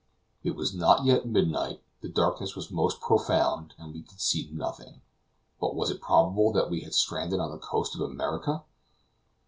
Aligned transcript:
It 0.43 0.55
was 0.55 0.73
not 0.73 1.05
yet 1.05 1.27
midnight; 1.27 1.83
the 2.01 2.09
darkness 2.09 2.55
was 2.55 2.71
most 2.71 2.99
profound, 3.01 3.75
and 3.77 3.93
we 3.93 4.01
could 4.01 4.19
see 4.19 4.49
nothing. 4.51 5.01
But 5.59 5.75
was 5.75 5.91
it 5.91 6.01
probable 6.01 6.51
that 6.53 6.71
we 6.71 6.79
had 6.79 6.95
stranded 6.95 7.39
on 7.39 7.51
the 7.51 7.59
coast 7.59 7.93
of 7.93 8.01
America? 8.01 8.63